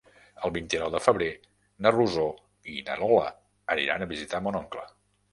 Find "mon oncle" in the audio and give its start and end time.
4.47-4.87